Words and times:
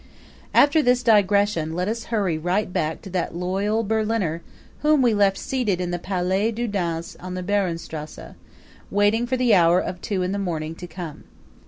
After 0.55 0.81
this 0.81 1.03
digression 1.03 1.75
let 1.75 1.87
us 1.87 2.05
hurry 2.05 2.35
right 2.35 2.73
back 2.73 3.03
to 3.03 3.09
that 3.11 3.35
loyal 3.35 3.83
Berliner 3.83 4.41
whom 4.81 5.03
we 5.03 5.13
left 5.13 5.37
seated 5.37 5.79
in 5.79 5.91
the 5.91 5.99
Palais 5.99 6.51
du 6.51 6.67
Danse 6.67 7.15
on 7.19 7.35
the 7.35 7.43
Behrenstrasse, 7.43 8.33
waiting 8.89 9.27
for 9.27 9.37
the 9.37 9.53
hour 9.53 9.79
of 9.79 10.01
two 10.01 10.23
in 10.23 10.31
the 10.31 10.39
morning 10.39 10.73
to 10.73 10.87
come. 10.87 11.25